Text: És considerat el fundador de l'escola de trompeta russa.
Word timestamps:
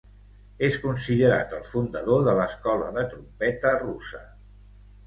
És 0.67 0.77
considerat 0.85 1.53
el 1.57 1.61
fundador 1.73 2.25
de 2.29 2.35
l'escola 2.41 2.91
de 2.99 3.07
trompeta 3.13 3.77
russa. 3.87 4.27